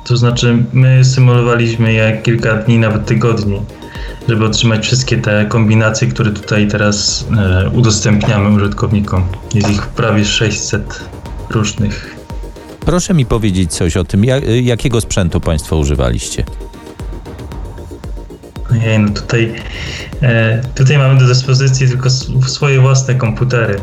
To 0.05 0.17
znaczy, 0.17 0.57
my 0.73 1.05
symulowaliśmy 1.05 1.93
je 1.93 2.21
kilka 2.23 2.55
dni, 2.55 2.79
nawet 2.79 3.05
tygodni, 3.05 3.61
żeby 4.27 4.45
otrzymać 4.45 4.85
wszystkie 4.85 5.17
te 5.17 5.45
kombinacje, 5.45 6.07
które 6.07 6.31
tutaj 6.31 6.67
teraz 6.67 7.27
e, 7.37 7.69
udostępniamy 7.69 8.49
użytkownikom. 8.49 9.23
Jest 9.53 9.69
ich 9.69 9.87
prawie 9.87 10.25
600 10.25 11.09
różnych. 11.49 12.15
Proszę 12.79 13.13
mi 13.13 13.25
powiedzieć 13.25 13.73
coś 13.73 13.97
o 13.97 14.03
tym, 14.03 14.25
jak, 14.25 14.43
jakiego 14.61 15.01
sprzętu 15.01 15.39
Państwo 15.39 15.77
używaliście? 15.77 16.43
Ojej, 18.71 18.99
no 18.99 19.09
tutaj, 19.09 19.53
e, 20.21 20.61
tutaj 20.75 20.97
mamy 20.97 21.19
do 21.19 21.27
dyspozycji 21.27 21.87
tylko 21.87 22.09
swoje 22.47 22.79
własne 22.79 23.15
komputery. 23.15 23.79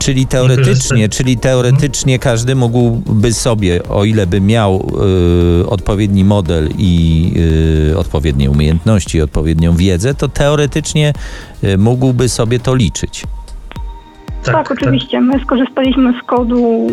Czyli 0.00 0.26
teoretycznie, 0.26 1.08
korzysta- 1.08 1.16
czyli 1.16 1.36
teoretycznie 1.36 2.18
każdy 2.18 2.54
mógłby 2.54 3.32
sobie, 3.32 3.82
o 3.88 4.04
ile 4.04 4.26
by 4.26 4.40
miał 4.40 4.86
y, 5.62 5.68
odpowiedni 5.68 6.24
model 6.24 6.68
i 6.78 7.32
y, 7.92 7.98
odpowiednie 7.98 8.50
umiejętności, 8.50 9.20
odpowiednią 9.22 9.76
wiedzę, 9.76 10.14
to 10.14 10.28
teoretycznie 10.28 11.12
y, 11.64 11.78
mógłby 11.78 12.28
sobie 12.28 12.58
to 12.60 12.74
liczyć. 12.74 13.24
Tak, 14.44 14.70
oczywiście. 14.70 15.20
My 15.20 15.40
skorzystaliśmy 15.44 16.14
z 16.22 16.26
kodu, 16.26 16.86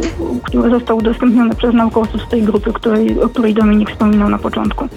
który 0.44 0.70
został 0.70 0.98
udostępniony 0.98 1.56
przez 1.56 1.74
naukowców 1.74 2.22
z 2.22 2.30
tej 2.30 2.44
grupy, 2.44 2.74
której, 2.74 3.22
o 3.22 3.30
której 3.30 3.54
Dominik 3.54 3.92
wspominał 3.92 4.30
na 4.30 4.38
początku. 4.38 4.88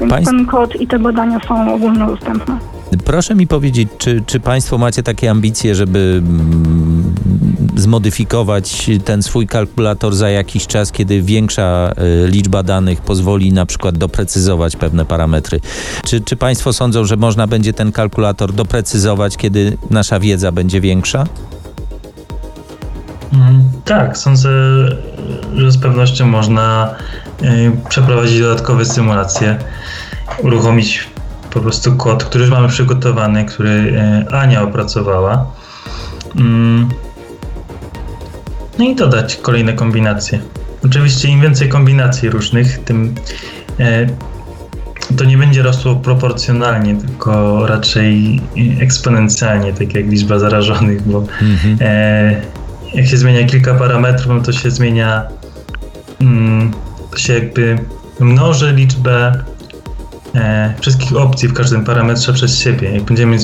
Więc 0.00 0.12
Państw- 0.12 0.30
ten 0.30 0.46
kod 0.46 0.80
i 0.80 0.86
te 0.86 0.98
badania 0.98 1.40
są 1.48 1.74
ogólnodostępne. 1.74 2.58
Proszę 3.04 3.34
mi 3.34 3.46
powiedzieć, 3.46 3.88
czy, 3.98 4.22
czy 4.26 4.40
Państwo 4.40 4.78
macie 4.78 5.02
takie 5.02 5.30
ambicje, 5.30 5.74
żeby 5.74 6.22
mm, 6.24 7.14
zmodyfikować 7.76 8.90
ten 9.04 9.22
swój 9.22 9.46
kalkulator 9.46 10.14
za 10.14 10.30
jakiś 10.30 10.66
czas, 10.66 10.92
kiedy 10.92 11.22
większa 11.22 11.92
y, 12.24 12.28
liczba 12.28 12.62
danych 12.62 13.00
pozwoli 13.00 13.52
na 13.52 13.66
przykład 13.66 13.98
doprecyzować 13.98 14.76
pewne 14.76 15.04
parametry? 15.04 15.60
Czy, 16.04 16.20
czy 16.20 16.36
Państwo 16.36 16.72
sądzą, 16.72 17.04
że 17.04 17.16
można 17.16 17.46
będzie 17.46 17.72
ten 17.72 17.92
kalkulator 17.92 18.52
doprecyzować, 18.52 19.36
kiedy 19.36 19.76
nasza 19.90 20.20
wiedza 20.20 20.52
będzie 20.52 20.80
większa? 20.80 21.26
Mm, 23.32 23.62
Tak, 23.84 24.18
sądzę, 24.18 24.48
że 25.56 25.70
z 25.72 25.78
pewnością 25.78 26.26
można 26.26 26.94
y, 27.42 27.72
przeprowadzić 27.88 28.40
dodatkowe 28.40 28.84
symulacje, 28.84 29.58
uruchomić 30.42 31.13
po 31.54 31.60
prostu 31.60 31.96
kod, 31.96 32.24
który 32.24 32.44
już 32.44 32.52
mamy 32.52 32.68
przygotowany, 32.68 33.44
który 33.44 33.70
y, 33.70 34.28
Ania 34.30 34.62
opracowała. 34.62 35.46
Mm. 36.36 36.88
No 38.78 38.84
i 38.84 38.94
dodać 38.94 39.36
kolejne 39.36 39.72
kombinacje. 39.72 40.40
Oczywiście 40.84 41.28
im 41.28 41.40
więcej 41.40 41.68
kombinacji 41.68 42.30
różnych, 42.30 42.78
tym 42.78 43.14
e, 43.80 44.06
to 45.16 45.24
nie 45.24 45.38
będzie 45.38 45.62
rosło 45.62 45.96
proporcjonalnie, 45.96 46.96
tylko 46.96 47.66
raczej 47.66 48.40
eksponencjalnie, 48.80 49.72
tak 49.72 49.94
jak 49.94 50.06
liczba 50.06 50.38
zarażonych, 50.38 51.08
bo 51.08 51.18
Mhm. 51.18 51.78
E, 51.80 52.42
jak 52.94 53.06
się 53.06 53.16
zmienia 53.16 53.46
kilka 53.46 53.74
parametrów, 53.74 54.26
no 54.26 54.40
to 54.40 54.52
się 54.52 54.70
zmienia, 54.70 55.24
mm, 56.20 56.70
to 57.10 57.18
się 57.18 57.34
jakby 57.34 57.78
mnoży 58.20 58.72
liczbę 58.72 59.32
e, 60.34 60.74
wszystkich 60.80 61.16
opcji 61.16 61.48
w 61.48 61.52
każdym 61.52 61.84
parametrze 61.84 62.32
przez 62.32 62.58
siebie. 62.58 62.90
Jak 62.90 63.02
będziemy 63.02 63.38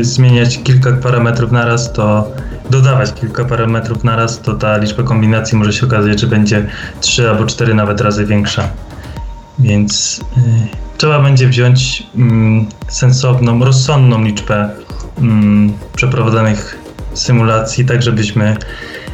zmieniać, 0.00 0.62
kilka 0.62 0.92
parametrów 0.92 1.52
naraz, 1.52 1.92
to 1.92 2.32
dodawać 2.70 3.14
kilka 3.14 3.44
parametrów 3.44 4.04
naraz, 4.04 4.40
to 4.40 4.54
ta 4.54 4.76
liczba 4.76 5.02
kombinacji 5.02 5.58
może 5.58 5.72
się 5.72 5.86
okazać, 5.86 6.20
że 6.20 6.26
będzie 6.26 6.66
3 7.00 7.30
albo 7.30 7.46
4 7.46 7.74
nawet 7.74 8.00
razy 8.00 8.26
większa. 8.26 8.68
Więc 9.58 10.20
y, 10.36 10.40
trzeba 10.96 11.22
będzie 11.22 11.48
wziąć 11.48 12.06
mm, 12.16 12.66
sensowną, 12.88 13.64
rozsądną 13.64 14.24
liczbę 14.24 14.70
mm, 15.18 15.72
przeprowadzonych 15.96 16.78
symulacji, 17.14 17.84
tak 17.84 18.02
żebyśmy 18.02 18.56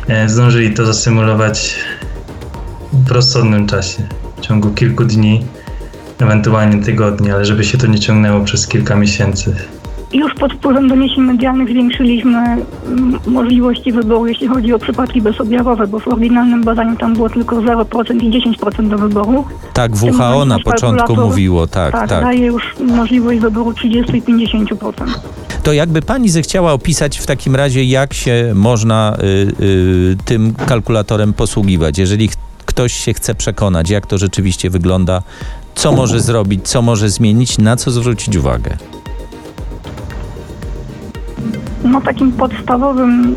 e, 0.09 0.29
zdążyli 0.29 0.75
to 0.75 0.87
zasymulować 0.87 1.75
w 2.93 3.11
rozsądnym 3.11 3.67
czasie, 3.67 4.03
w 4.37 4.41
ciągu 4.41 4.71
kilku 4.71 5.05
dni, 5.05 5.45
ewentualnie 6.19 6.83
tygodni, 6.83 7.31
ale 7.31 7.45
żeby 7.45 7.65
się 7.65 7.79
to 7.79 7.87
nie 7.87 7.99
ciągnęło 7.99 8.41
przez 8.41 8.69
kilka 8.69 8.97
miesięcy. 8.97 9.57
Już 10.15 10.35
pod 10.35 10.53
wpływem 10.53 10.89
doniesień 10.89 11.25
medialnych 11.25 11.69
zwiększyliśmy 11.69 12.39
mm, 12.39 13.19
możliwości 13.27 13.93
wyboru, 13.93 14.27
jeśli 14.27 14.49
chodzi 14.49 14.73
o 14.73 14.79
przypadki 14.79 15.23
bezobjawowe, 15.23 15.87
bo 15.87 15.99
w 15.99 16.09
oryginalnym 16.09 16.65
badaniu 16.65 16.97
tam 16.97 17.15
było 17.15 17.31
tylko 17.31 17.57
0% 17.57 18.23
i 18.23 18.57
10% 18.57 18.89
do 18.89 18.99
wyboru. 18.99 19.45
Tak, 19.73 19.93
WHO 19.95 20.45
na 20.45 20.45
nasz 20.45 20.63
początku 20.63 21.17
mówiło, 21.17 21.67
tak, 21.67 21.93
tak, 21.93 22.09
tak. 22.09 22.25
daje 22.25 22.47
już 22.47 22.75
możliwość 22.81 23.41
wyboru 23.41 23.73
30 23.73 24.17
i 24.17 24.23
50%. 24.23 24.93
To 25.63 25.73
jakby 25.73 26.03
pani 26.03 26.29
zechciała 26.29 26.73
opisać 26.73 27.19
w 27.19 27.27
takim 27.27 27.57
razie, 27.57 27.85
jak 27.85 28.15
się 28.15 28.53
można 28.55 29.17
y, 29.19 29.65
y, 29.65 30.17
tym 30.25 30.55
kalkulatorem 30.67 31.33
posługiwać, 31.33 31.99
jeżeli 31.99 32.29
ktoś 32.67 32.93
się 32.93 33.15
chce 33.15 33.35
przekonać, 33.35 33.91
jak 33.91 34.07
to 34.07 34.19
rzeczywiście 34.19 34.71
wygląda, 34.71 35.23
co 35.75 35.93
może 35.93 36.21
zrobić, 36.21 36.69
co 36.69 36.83
może 36.83 37.09
zmienić, 37.09 37.59
na 37.59 37.77
co 37.77 37.91
zwrócić 37.91 38.37
uwagę. 38.37 38.77
No 41.85 42.01
takim 42.01 42.33
podstawowym 42.33 43.37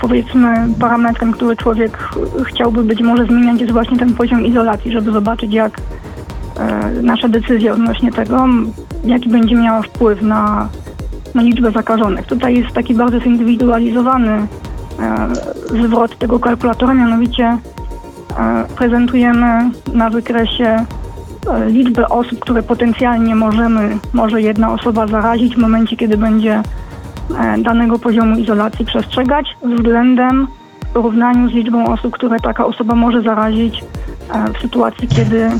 powiedzmy 0.00 0.54
parametrem, 0.80 1.32
który 1.32 1.56
człowiek 1.56 1.98
ch- 1.98 2.18
chciałby 2.46 2.84
być 2.84 3.00
może 3.00 3.24
zmieniać 3.26 3.60
jest 3.60 3.72
właśnie 3.72 3.98
ten 3.98 4.14
poziom 4.14 4.46
izolacji, 4.46 4.92
żeby 4.92 5.12
zobaczyć 5.12 5.52
jak 5.52 5.80
e, 6.58 6.90
nasze 7.02 7.28
decyzje 7.28 7.72
odnośnie 7.72 8.12
tego, 8.12 8.46
jaki 9.04 9.28
będzie 9.28 9.54
miała 9.56 9.82
wpływ 9.82 10.22
na, 10.22 10.68
na 11.34 11.42
liczbę 11.42 11.70
zakażonych. 11.70 12.26
Tutaj 12.26 12.56
jest 12.56 12.72
taki 12.74 12.94
bardzo 12.94 13.20
zindywidualizowany 13.20 14.30
e, 14.32 14.46
zwrot 15.84 16.18
tego 16.18 16.38
kalkulatora, 16.38 16.94
mianowicie 16.94 17.44
e, 18.38 18.64
prezentujemy 18.76 19.70
na 19.94 20.10
wykresie 20.10 20.84
liczbę 21.66 22.08
osób, 22.08 22.38
które 22.38 22.62
potencjalnie 22.62 23.34
możemy, 23.34 23.98
może 24.12 24.42
jedna 24.42 24.72
osoba 24.72 25.06
zarazić 25.06 25.54
w 25.54 25.58
momencie, 25.58 25.96
kiedy 25.96 26.16
będzie 26.16 26.62
e, 27.38 27.58
danego 27.58 27.98
poziomu 27.98 28.36
izolacji 28.36 28.84
przestrzegać 28.84 29.46
względem 29.62 30.48
w 30.84 30.92
porównaniu 30.92 31.50
z 31.50 31.52
liczbą 31.52 31.92
osób, 31.92 32.14
które 32.14 32.40
taka 32.40 32.66
osoba 32.66 32.94
może 32.94 33.22
zarazić 33.22 33.84
e, 34.34 34.52
w 34.52 34.62
sytuacji, 34.62 35.08
kiedy 35.08 35.42
e, 35.42 35.50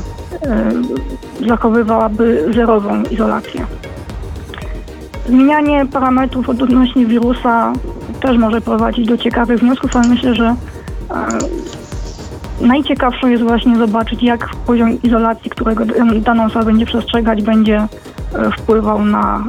zachowywałaby 1.47 2.49
zerową 2.53 3.03
izolację. 3.03 3.65
Zmienianie 5.27 5.85
parametrów 5.85 6.49
odnośnie 6.49 7.05
wirusa 7.05 7.73
też 8.21 8.37
może 8.37 8.61
prowadzić 8.61 9.07
do 9.07 9.17
ciekawych 9.17 9.59
wniosków, 9.59 9.95
ale 9.95 10.07
myślę, 10.07 10.35
że 10.35 10.55
najciekawsze 12.61 13.31
jest 13.31 13.43
właśnie 13.43 13.77
zobaczyć, 13.77 14.23
jak 14.23 14.49
poziom 14.55 15.01
izolacji, 15.03 15.49
którego 15.49 15.85
dana 16.21 16.45
osoba 16.45 16.65
będzie 16.65 16.85
przestrzegać, 16.85 17.43
będzie 17.43 17.77
e, 17.77 17.87
wpływał 18.57 19.05
na 19.05 19.43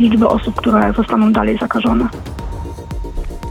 liczbę 0.00 0.28
osób, 0.28 0.54
które 0.54 0.92
zostaną 0.96 1.32
dalej 1.32 1.58
zakażone. 1.58 2.08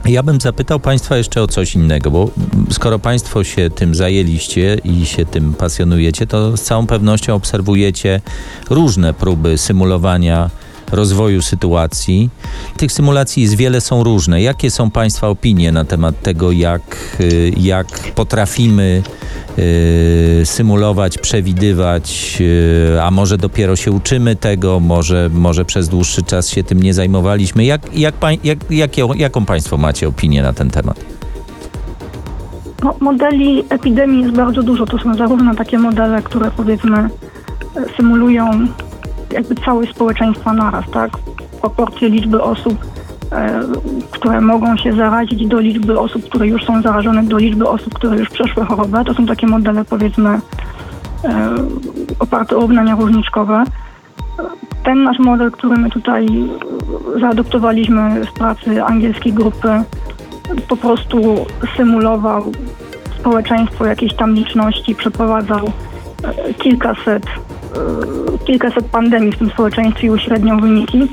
Ja 0.06 0.24
bym 0.24 0.42
zapytał 0.42 0.80
Państwa 0.80 1.18
jeszcze 1.18 1.42
o 1.42 1.48
coś 1.48 1.76
innego, 1.76 2.12
bo 2.12 2.30
skoro 2.70 3.00
Państwo 3.00 3.44
się 3.44 3.70
tym 3.70 3.96
zajęliście 3.96 4.78
i 4.84 5.06
się 5.06 5.26
tym 5.26 5.54
pasjonujecie, 5.54 6.28
to 6.28 6.58
z 6.58 6.62
całą 6.62 6.88
pewnością 6.88 7.36
obserwujecie 7.36 8.22
różne 8.70 9.14
próby 9.14 9.58
symulowania 9.58 10.50
rozwoju 10.92 11.42
sytuacji. 11.42 12.30
Tych 12.78 12.92
symulacji 12.92 13.44
jest 13.44 13.56
wiele, 13.56 13.82
są 13.82 14.04
różne. 14.04 14.42
Jakie 14.42 14.72
są 14.72 14.92
Państwa 14.92 15.28
opinie 15.28 15.72
na 15.72 15.86
temat 15.86 16.22
tego, 16.22 16.52
jak, 16.52 17.18
y, 17.20 17.52
jak 17.58 17.88
potrafimy 18.16 19.04
y, 19.60 20.42
symulować, 20.46 21.18
przewidywać, 21.18 22.38
y, 22.96 23.02
a 23.02 23.12
może 23.12 23.38
dopiero 23.38 23.76
się 23.76 23.92
uczymy 23.92 24.36
tego, 24.36 24.80
może, 24.80 25.30
może 25.34 25.66
przez 25.66 25.90
dłuższy 25.90 26.24
czas 26.24 26.50
się 26.50 26.64
tym 26.64 26.84
nie 26.84 26.94
zajmowaliśmy. 26.94 27.66
Jak, 27.66 27.98
jak, 27.98 28.16
jak, 28.44 28.60
jakie, 28.70 29.08
jaką 29.16 29.46
Państwo 29.46 29.78
macie 29.78 30.08
opinię 30.08 30.42
na 30.44 30.54
ten 30.54 30.70
temat? 30.70 31.06
No, 32.84 32.96
modeli 33.00 33.64
epidemii 33.70 34.22
jest 34.22 34.36
bardzo 34.36 34.64
dużo. 34.64 34.86
To 34.86 34.98
są 34.98 35.16
zarówno 35.16 35.56
takie 35.56 35.78
modele, 35.78 36.22
które 36.22 36.52
powiedzmy 36.52 37.10
symulują 37.98 38.68
jakby 39.34 39.56
całość 39.56 39.96
społeczeństwa 39.96 40.54
naraz, 40.54 40.86
tak? 40.92 41.12
Proporcje 41.62 42.10
liczby 42.10 42.44
osób, 42.44 42.78
e, 43.32 43.62
które 44.12 44.42
mogą 44.42 44.78
się 44.78 44.94
zarazić 44.94 45.48
do 45.48 45.60
liczby 45.60 46.00
osób, 46.00 46.24
które 46.24 46.48
już 46.48 46.66
są 46.66 46.82
zarażone, 46.82 47.24
do 47.24 47.38
liczby 47.38 47.70
osób, 47.70 47.94
które 47.94 48.18
już 48.18 48.30
przeszły 48.30 48.66
chorobę. 48.66 49.04
To 49.06 49.14
są 49.14 49.26
takie 49.26 49.48
modele 49.48 49.86
powiedzmy 49.86 50.30
e, 50.30 50.40
oparte 52.20 52.58
o 52.58 52.60
równania 52.60 52.96
różniczkowe. 52.96 53.64
Ten 54.84 55.04
nasz 55.04 55.20
model, 55.20 55.52
który 55.52 55.78
my 55.78 55.90
tutaj 55.90 56.28
zaadoptowaliśmy 57.20 58.26
z 58.26 58.40
pracy 58.40 58.84
angielskiej 58.84 59.34
grupy, 59.34 59.84
po 60.68 60.78
prostu 60.78 61.46
symulował 61.78 62.52
społeczeństwo 63.20 63.86
jakiejś 63.86 64.14
tam 64.14 64.34
liczności, 64.34 64.96
przeprowadzał 64.96 65.72
e, 66.24 66.54
kilkaset, 66.54 67.24
kilkaset 68.46 68.86
pandemii 68.86 69.32
w 69.32 69.38
tym 69.38 69.50
społeczeństwie 69.50 70.08
i 70.08 70.12
uśredniał 70.12 70.60
wyniki. 70.60 71.08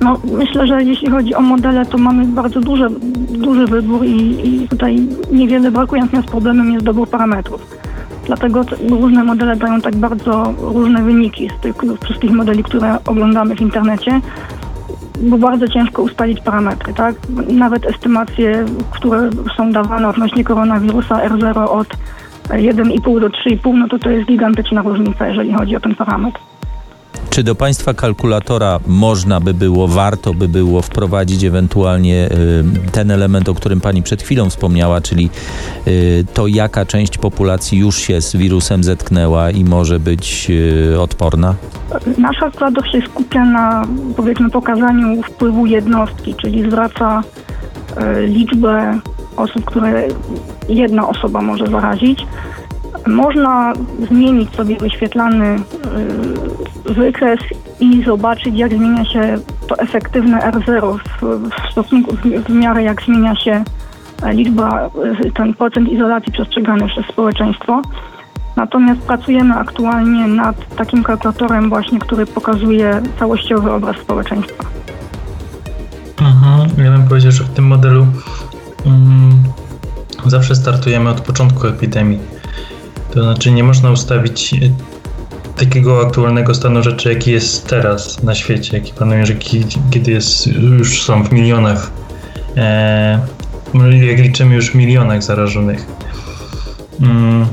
No, 0.00 0.20
myślę, 0.24 0.66
że 0.66 0.82
jeśli 0.82 1.10
chodzi 1.10 1.34
o 1.34 1.40
modele, 1.40 1.86
to 1.86 1.98
mamy 1.98 2.24
bardzo 2.24 2.60
duży, 2.60 2.86
duży 3.30 3.66
wybór 3.66 4.04
i, 4.04 4.48
i 4.48 4.68
tutaj 4.68 5.08
niewiele 5.32 5.70
brakuje, 5.70 6.02
natomiast 6.02 6.28
problemem 6.28 6.72
jest 6.72 6.84
dobór 6.84 7.08
parametrów. 7.08 7.66
Dlatego 8.26 8.64
te 8.64 8.76
różne 8.76 9.24
modele 9.24 9.56
dają 9.56 9.80
tak 9.80 9.96
bardzo 9.96 10.54
różne 10.60 11.02
wyniki 11.02 11.50
z 11.58 11.62
tych 11.62 11.74
wszystkich 12.04 12.30
modeli, 12.30 12.62
które 12.62 12.98
oglądamy 13.06 13.56
w 13.56 13.60
internecie 13.60 14.20
bo 15.22 15.38
bardzo 15.38 15.68
ciężko 15.68 16.02
ustalić 16.02 16.40
parametry, 16.40 16.94
tak? 16.94 17.14
Nawet 17.48 17.86
estymacje, 17.86 18.64
które 18.90 19.30
są 19.56 19.72
dawane 19.72 20.08
odnośnie 20.08 20.44
koronawirusa 20.44 21.28
R0 21.28 21.68
od 21.68 21.88
1,5 22.50 23.20
do 23.20 23.28
3,5, 23.28 23.74
no 23.74 23.88
to 23.88 23.98
to 23.98 24.10
jest 24.10 24.28
gigantyczna 24.28 24.82
różnica, 24.82 25.28
jeżeli 25.28 25.52
chodzi 25.52 25.76
o 25.76 25.80
ten 25.80 25.94
parametr. 25.94 26.40
Czy 27.30 27.42
do 27.42 27.54
Państwa 27.54 27.94
kalkulatora 27.94 28.80
można 28.86 29.40
by 29.40 29.54
było, 29.54 29.88
warto 29.88 30.34
by 30.34 30.48
było 30.48 30.82
wprowadzić 30.82 31.44
ewentualnie 31.44 32.28
y, 32.86 32.90
ten 32.92 33.10
element, 33.10 33.48
o 33.48 33.54
którym 33.54 33.80
Pani 33.80 34.02
przed 34.02 34.22
chwilą 34.22 34.50
wspomniała, 34.50 35.00
czyli 35.00 35.30
y, 35.86 36.24
to, 36.34 36.46
jaka 36.46 36.86
część 36.86 37.18
populacji 37.18 37.78
już 37.78 37.98
się 37.98 38.20
z 38.20 38.36
wirusem 38.36 38.84
zetknęła 38.84 39.50
i 39.50 39.64
może 39.64 40.00
być 40.00 40.46
y, 40.50 41.00
odporna? 41.00 41.54
Nasz 42.18 42.38
kalkulator 42.38 42.90
się 42.92 43.00
skupia 43.00 43.44
na, 43.44 43.86
powiedzmy, 44.16 44.50
pokazaniu 44.50 45.22
wpływu 45.22 45.66
jednostki, 45.66 46.34
czyli 46.34 46.70
zwraca 46.70 47.22
liczbę 48.26 49.00
osób, 49.36 49.64
które 49.64 50.08
jedna 50.68 51.08
osoba 51.08 51.42
może 51.42 51.66
zarazić. 51.66 52.26
Można 53.06 53.72
zmienić 54.10 54.54
sobie 54.54 54.76
wyświetlany 54.76 55.46
e, 55.46 56.92
wykres 56.92 57.40
i 57.80 58.04
zobaczyć, 58.04 58.56
jak 58.56 58.74
zmienia 58.74 59.04
się 59.04 59.38
to 59.68 59.78
efektywne 59.78 60.38
R0 60.38 60.98
w, 61.20 61.70
stosunku, 61.72 62.16
w, 62.16 62.44
w 62.44 62.50
miarę 62.50 62.82
jak 62.82 63.02
zmienia 63.02 63.36
się 63.36 63.64
e, 64.22 64.32
liczba, 64.32 64.90
e, 65.26 65.30
ten 65.30 65.54
procent 65.54 65.88
izolacji 65.88 66.32
przestrzegany 66.32 66.88
przez 66.88 67.06
społeczeństwo. 67.06 67.82
Natomiast 68.56 69.00
pracujemy 69.00 69.54
aktualnie 69.54 70.26
nad 70.26 70.76
takim 70.76 71.02
kalkulatorem 71.02 71.68
właśnie, 71.68 71.98
który 71.98 72.26
pokazuje 72.26 73.02
całościowy 73.18 73.72
obraz 73.72 73.96
społeczeństwa. 73.96 74.64
Mhm. 76.20 76.84
Ja 76.84 76.90
bym 76.90 77.08
powiedział, 77.08 77.32
że 77.32 77.44
w 77.44 77.48
tym 77.48 77.66
modelu 77.66 78.06
zawsze 80.26 80.54
startujemy 80.54 81.10
od 81.10 81.20
początku 81.20 81.66
epidemii. 81.66 82.18
To 83.10 83.22
znaczy 83.22 83.50
nie 83.50 83.64
można 83.64 83.90
ustawić 83.90 84.54
e, 84.54 84.56
takiego 85.56 86.06
aktualnego 86.06 86.54
stanu 86.54 86.82
rzeczy, 86.82 87.12
jaki 87.12 87.30
jest 87.30 87.66
teraz 87.66 88.22
na 88.22 88.34
świecie, 88.34 88.76
jaki 88.76 88.92
panuje, 88.92 89.26
że 89.26 89.34
ki- 89.34 89.64
kiedy 89.90 90.10
jest, 90.10 90.46
już 90.46 91.02
są 91.02 91.24
w 91.24 91.32
milionach, 91.32 91.90
e, 92.56 93.20
jak 94.08 94.18
liczymy 94.18 94.54
już 94.54 94.70
w 94.70 94.74
milionach 94.74 95.22
zarażonych. 95.22 95.86
Mm. 97.00 97.46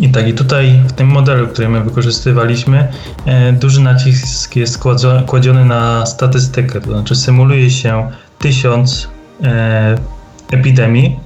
I 0.00 0.08
tak, 0.08 0.28
i 0.28 0.34
tutaj 0.34 0.82
w 0.88 0.92
tym 0.92 1.08
modelu, 1.08 1.48
który 1.48 1.68
my 1.68 1.80
wykorzystywaliśmy, 1.80 2.88
e, 3.26 3.52
duży 3.52 3.80
nacisk 3.80 4.56
jest 4.56 4.78
kładziony 5.26 5.64
na 5.64 6.06
statystykę, 6.06 6.80
to 6.80 6.90
znaczy 6.90 7.14
symuluje 7.14 7.70
się 7.70 8.10
tysiąc 8.38 9.08
epidemii 10.50 11.16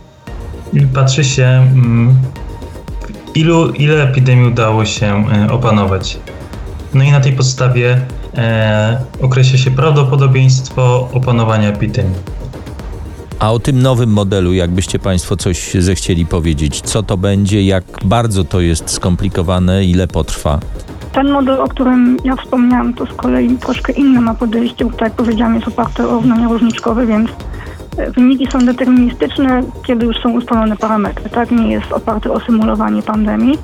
i 0.72 0.80
patrzy 0.80 1.24
się, 1.24 1.44
mm, 1.44 2.14
ilu, 3.34 3.70
ile 3.70 4.02
epidemii 4.02 4.48
udało 4.48 4.84
się 4.84 5.24
e, 5.32 5.52
opanować. 5.52 6.18
No 6.94 7.04
i 7.04 7.10
na 7.10 7.20
tej 7.20 7.32
podstawie 7.32 8.00
e, 8.34 8.98
określa 9.22 9.58
się 9.58 9.70
prawdopodobieństwo 9.70 11.08
opanowania 11.12 11.68
epidemii. 11.68 12.16
A 13.38 13.52
o 13.52 13.58
tym 13.58 13.82
nowym 13.82 14.10
modelu, 14.10 14.52
jakbyście 14.52 14.98
Państwo 14.98 15.36
coś 15.36 15.74
zechcieli 15.74 16.26
powiedzieć, 16.26 16.80
co 16.80 17.02
to 17.02 17.16
będzie, 17.16 17.62
jak 17.62 17.84
bardzo 18.04 18.44
to 18.44 18.60
jest 18.60 18.90
skomplikowane, 18.90 19.84
ile 19.84 20.08
potrwa? 20.08 20.60
Ten 21.12 21.30
model, 21.30 21.60
o 21.60 21.68
którym 21.68 22.16
ja 22.24 22.36
wspomniałam, 22.36 22.94
to 22.94 23.06
z 23.06 23.12
kolei 23.12 23.56
troszkę 23.56 23.92
inne 23.92 24.20
ma 24.20 24.34
podejście, 24.34 24.84
bo 24.84 24.90
tak 24.90 25.00
jak 25.00 25.12
powiedziałam, 25.12 25.54
jest 25.54 25.68
oparte 25.68 26.08
o 26.08 26.10
równania 26.10 26.48
różniczkowe, 26.48 27.06
więc 27.06 27.30
e, 27.30 27.34
wyniki 27.96 28.46
są 28.46 28.58
deterministyczne, 28.58 29.62
kiedy 29.86 30.06
już 30.06 30.16
są 30.16 30.30
ustalone 30.32 30.76
parametry, 30.76 31.30
tak? 31.30 31.50
Nie 31.50 31.72
jest 31.72 31.92
oparte 31.92 32.32
o 32.32 32.40
symulowanie 32.40 33.02
pandemii. 33.02 33.58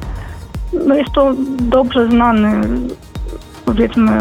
No 0.87 0.95
jest 0.95 1.13
to 1.13 1.35
dobrze 1.61 2.09
znany, 2.09 2.61
powiedzmy 3.65 4.19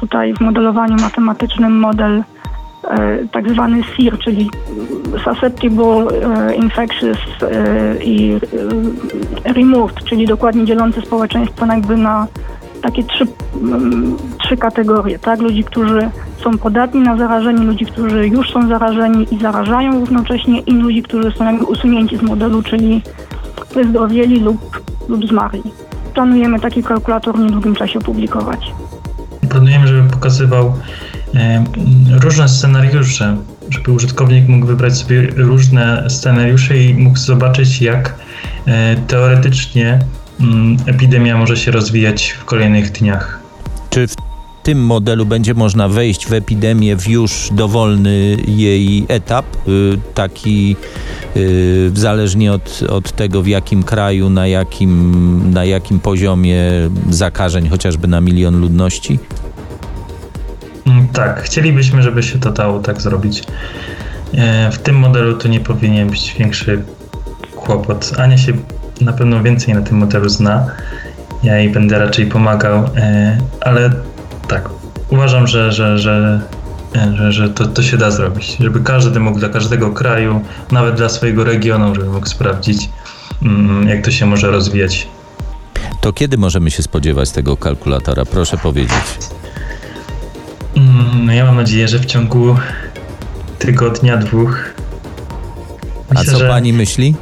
tutaj 0.00 0.34
w 0.34 0.40
modelowaniu 0.40 0.96
matematycznym 0.96 1.78
model 1.78 2.24
e, 2.84 3.28
tak 3.32 3.50
zwany 3.50 3.82
SIR, 3.82 4.18
czyli 4.18 4.50
Susceptible 5.24 6.06
e, 6.06 6.54
Infectious 6.54 7.18
e, 7.42 8.04
i 8.04 8.40
Removed, 9.44 10.04
czyli 10.04 10.26
dokładnie 10.26 10.64
dzielący 10.64 11.00
społeczeństwo 11.00 11.66
jakby 11.66 11.96
na 11.96 12.26
takie 12.84 13.04
trzy, 13.04 13.26
mm, 13.62 14.16
trzy 14.44 14.56
kategorie, 14.56 15.18
tak? 15.18 15.40
Ludzi, 15.40 15.64
którzy 15.64 16.10
są 16.44 16.58
podatni 16.58 17.00
na 17.00 17.16
zarażenie, 17.16 17.64
ludzi, 17.64 17.86
którzy 17.86 18.28
już 18.28 18.52
są 18.52 18.68
zarażeni 18.68 19.26
i 19.34 19.40
zarażają 19.40 20.00
równocześnie 20.00 20.60
i 20.60 20.72
ludzi, 20.72 21.02
którzy 21.02 21.32
są 21.38 21.44
jakby 21.44 21.64
usunięci 21.64 22.16
z 22.16 22.22
modelu, 22.22 22.62
czyli 22.62 23.02
wyzdrowieli 23.74 24.40
lub, 24.40 24.82
lub 25.08 25.28
zmarli. 25.28 25.62
Planujemy 26.14 26.60
taki 26.60 26.82
kalkulator 26.82 27.36
w 27.36 27.40
niedługim 27.40 27.74
czasie 27.74 27.98
opublikować. 27.98 28.72
Planujemy, 29.48 29.86
żeby 29.86 30.10
pokazywał 30.10 30.72
e, 31.34 31.64
różne 32.22 32.48
scenariusze, 32.48 33.36
żeby 33.70 33.92
użytkownik 33.92 34.48
mógł 34.48 34.66
wybrać 34.66 34.96
sobie 34.96 35.26
różne 35.36 36.10
scenariusze 36.10 36.78
i 36.78 36.94
mógł 36.94 37.18
zobaczyć, 37.18 37.82
jak 37.82 38.14
e, 38.66 38.96
teoretycznie 38.96 39.98
epidemia 40.86 41.36
może 41.36 41.56
się 41.56 41.70
rozwijać 41.70 42.30
w 42.30 42.44
kolejnych 42.44 42.92
dniach. 42.92 43.40
Czy 43.90 44.06
w 44.06 44.14
tym 44.62 44.84
modelu 44.86 45.26
będzie 45.26 45.54
można 45.54 45.88
wejść 45.88 46.26
w 46.26 46.32
epidemię 46.32 46.96
w 46.96 47.08
już 47.08 47.48
dowolny 47.52 48.36
jej 48.46 49.04
etap, 49.08 49.44
y, 49.68 49.98
taki 50.14 50.76
y, 51.36 51.90
zależnie 51.94 52.52
od, 52.52 52.80
od 52.88 53.12
tego 53.12 53.42
w 53.42 53.46
jakim 53.46 53.82
kraju, 53.82 54.30
na 54.30 54.46
jakim, 54.46 55.50
na 55.52 55.64
jakim 55.64 56.00
poziomie 56.00 56.60
zakażeń, 57.10 57.68
chociażby 57.68 58.08
na 58.08 58.20
milion 58.20 58.60
ludności? 58.60 59.18
Mm, 60.86 61.08
Tak, 61.08 61.42
chcielibyśmy, 61.42 62.02
żeby 62.02 62.22
się 62.22 62.38
to 62.38 62.50
dało 62.52 62.78
tak 62.80 63.00
zrobić. 63.02 63.44
E, 64.34 64.70
W 64.72 64.78
tym 64.78 64.96
modelu 64.98 65.36
to 65.38 65.48
nie 65.48 65.60
powinien 65.60 66.10
być 66.10 66.34
większy 66.38 66.82
kłopot. 67.56 68.12
Ania 68.18 68.38
się 68.38 68.52
na 69.00 69.12
pewno 69.12 69.42
więcej 69.42 69.74
na 69.74 69.82
tym 69.82 69.96
modelu 69.96 70.28
zna. 70.28 70.66
Ja 71.42 71.58
jej 71.58 71.70
będę 71.70 71.98
raczej 71.98 72.26
pomagał, 72.26 72.84
e, 72.96 73.38
ale 73.60 73.90
tak, 74.48 74.68
uważam, 75.08 75.46
że, 75.46 75.72
że, 75.72 75.98
że, 75.98 76.40
e, 76.96 77.16
że, 77.16 77.32
że 77.32 77.48
to, 77.48 77.66
to 77.66 77.82
się 77.82 77.96
da 77.96 78.10
zrobić. 78.10 78.56
Żeby 78.60 78.80
każdy 78.80 79.20
mógł 79.20 79.38
dla 79.38 79.48
każdego 79.48 79.90
kraju, 79.90 80.40
nawet 80.72 80.94
dla 80.94 81.08
swojego 81.08 81.44
regionu, 81.44 81.94
żeby 81.94 82.08
mógł 82.08 82.26
sprawdzić, 82.26 82.88
mm, 83.42 83.88
jak 83.88 84.04
to 84.04 84.10
się 84.10 84.26
może 84.26 84.50
rozwijać. 84.50 85.08
To 86.00 86.12
kiedy 86.12 86.38
możemy 86.38 86.70
się 86.70 86.82
spodziewać 86.82 87.30
tego 87.30 87.56
kalkulatora? 87.56 88.24
Proszę 88.24 88.56
powiedzieć. 88.56 89.04
No 91.24 91.32
ja 91.32 91.44
mam 91.44 91.56
nadzieję, 91.56 91.88
że 91.88 91.98
w 91.98 92.06
ciągu 92.06 92.56
tygodnia, 93.58 94.16
dwóch. 94.16 94.74
A 96.14 96.24
co 96.24 96.38
że 96.38 96.48
pani 96.48 96.72
myśli? 96.72 97.14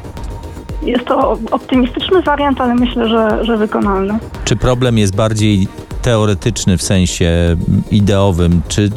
Jest 0.83 1.05
to 1.05 1.39
optymistyczny 1.51 2.23
wariant, 2.23 2.61
ale 2.61 2.75
myślę, 2.75 3.09
że, 3.09 3.45
że 3.45 3.57
wykonalny. 3.57 4.19
Czy 4.45 4.57
problem 4.57 4.99
jest 4.99 5.17
bardziej 5.17 5.69
teoretyczny 6.03 6.79
w 6.79 6.83
sensie 6.83 7.57
ideowym, 7.91 8.63
czy, 8.69 8.91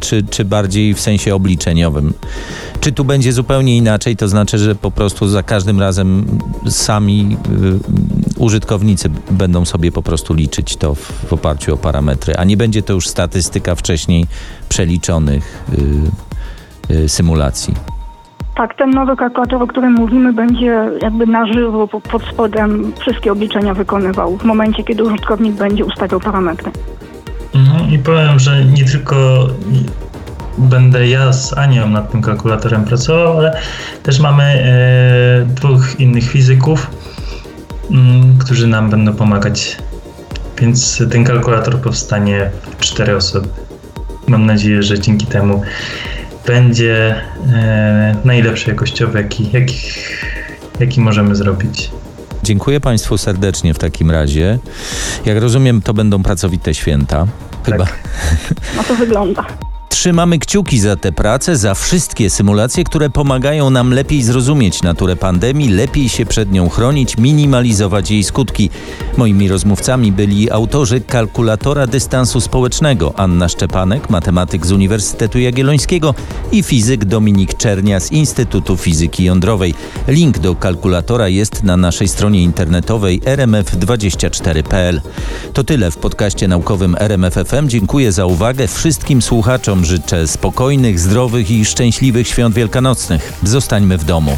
czy, 0.00 0.22
czy 0.22 0.44
bardziej 0.44 0.94
w 0.94 1.00
sensie 1.00 1.34
obliczeniowym? 1.34 2.14
Czy 2.80 2.92
tu 2.92 3.04
będzie 3.04 3.32
zupełnie 3.32 3.76
inaczej? 3.76 4.16
To 4.16 4.28
znaczy, 4.28 4.58
że 4.58 4.74
po 4.74 4.90
prostu 4.90 5.28
za 5.28 5.42
każdym 5.42 5.80
razem 5.80 6.38
sami 6.68 7.36
y, 8.36 8.40
użytkownicy 8.40 9.10
będą 9.30 9.64
sobie 9.64 9.92
po 9.92 10.02
prostu 10.02 10.34
liczyć 10.34 10.76
to 10.76 10.94
w, 10.94 11.12
w 11.28 11.32
oparciu 11.32 11.74
o 11.74 11.76
parametry, 11.76 12.34
a 12.36 12.44
nie 12.44 12.56
będzie 12.56 12.82
to 12.82 12.92
już 12.92 13.08
statystyka 13.08 13.74
wcześniej 13.74 14.26
przeliczonych 14.68 15.64
y, 16.90 16.94
y, 16.94 17.08
symulacji. 17.08 17.99
Tak, 18.54 18.74
ten 18.74 18.90
nowy 18.90 19.16
kalkulator, 19.16 19.62
o 19.62 19.66
którym 19.66 19.92
mówimy, 19.92 20.32
będzie 20.32 20.88
jakby 21.02 21.26
na 21.26 21.46
żywo 21.52 21.88
po- 21.88 22.00
pod 22.00 22.22
spodem 22.22 22.92
wszystkie 23.00 23.32
obliczenia 23.32 23.74
wykonywał 23.74 24.36
w 24.36 24.44
momencie, 24.44 24.84
kiedy 24.84 25.04
użytkownik 25.04 25.54
będzie 25.54 25.84
ustawiał 25.84 26.20
parametry. 26.20 26.70
Mhm, 27.54 27.90
I 27.90 27.98
powiem, 27.98 28.38
że 28.38 28.64
nie 28.64 28.84
tylko 28.84 29.46
będę 30.58 31.08
ja 31.08 31.32
z 31.32 31.58
Anią 31.58 31.88
nad 31.88 32.12
tym 32.12 32.22
kalkulatorem 32.22 32.84
pracował, 32.84 33.38
ale 33.38 33.56
też 34.02 34.20
mamy 34.20 34.42
e, 34.42 35.46
dwóch 35.54 36.00
innych 36.00 36.24
fizyków, 36.24 36.90
mm, 37.90 38.38
którzy 38.38 38.66
nam 38.66 38.90
będą 38.90 39.14
pomagać. 39.14 39.76
Więc 40.58 41.02
ten 41.10 41.24
kalkulator 41.24 41.78
powstanie 41.78 42.50
w 42.78 42.80
cztery 42.80 43.16
osoby. 43.16 43.48
Mam 44.26 44.46
nadzieję, 44.46 44.82
że 44.82 44.98
dzięki 44.98 45.26
temu 45.26 45.62
będzie 46.46 47.14
e, 47.52 48.16
najlepszy 48.24 48.70
jakościowy, 48.70 49.18
jaki, 49.18 49.50
jaki, 49.52 49.76
jaki 50.80 51.00
możemy 51.00 51.36
zrobić. 51.36 51.90
Dziękuję 52.42 52.80
Państwu 52.80 53.18
serdecznie 53.18 53.74
w 53.74 53.78
takim 53.78 54.10
razie. 54.10 54.58
Jak 55.24 55.38
rozumiem, 55.38 55.82
to 55.82 55.94
będą 55.94 56.22
pracowite 56.22 56.74
święta. 56.74 57.26
Chyba. 57.64 57.86
No 58.76 58.84
to 58.84 58.94
wygląda. 58.94 59.46
Trzymamy 59.90 60.38
kciuki 60.38 60.80
za 60.80 60.96
tę 60.96 61.12
pracę, 61.12 61.56
za 61.56 61.74
wszystkie 61.74 62.30
symulacje, 62.30 62.84
które 62.84 63.10
pomagają 63.10 63.70
nam 63.70 63.92
lepiej 63.92 64.22
zrozumieć 64.22 64.82
naturę 64.82 65.16
pandemii, 65.16 65.68
lepiej 65.68 66.08
się 66.08 66.26
przed 66.26 66.52
nią 66.52 66.68
chronić, 66.68 67.18
minimalizować 67.18 68.10
jej 68.10 68.24
skutki. 68.24 68.70
Moimi 69.16 69.48
rozmówcami 69.48 70.12
byli 70.12 70.50
autorzy 70.50 71.00
kalkulatora 71.00 71.86
dystansu 71.86 72.40
społecznego 72.40 73.12
Anna 73.16 73.48
Szczepanek, 73.48 74.10
matematyk 74.10 74.66
z 74.66 74.72
Uniwersytetu 74.72 75.38
Jagiellońskiego 75.38 76.14
i 76.52 76.62
fizyk 76.62 77.04
Dominik 77.04 77.54
Czernia 77.54 78.00
z 78.00 78.12
Instytutu 78.12 78.76
Fizyki 78.76 79.24
Jądrowej. 79.24 79.74
Link 80.08 80.38
do 80.38 80.54
kalkulatora 80.54 81.28
jest 81.28 81.62
na 81.62 81.76
naszej 81.76 82.08
stronie 82.08 82.42
internetowej 82.42 83.20
rmf24.pl. 83.20 85.00
To 85.52 85.64
tyle 85.64 85.90
w 85.90 85.96
podcaście 85.96 86.48
naukowym 86.48 86.96
RMFFM. 86.98 87.68
Dziękuję 87.68 88.12
za 88.12 88.26
uwagę. 88.26 88.68
Wszystkim 88.68 89.22
słuchaczom 89.22 89.79
życzę 89.84 90.26
spokojnych, 90.26 90.98
zdrowych 90.98 91.50
i 91.50 91.64
szczęśliwych 91.64 92.28
świąt 92.28 92.54
wielkanocnych. 92.54 93.32
Zostańmy 93.42 93.98
w 93.98 94.04
domu. 94.04 94.36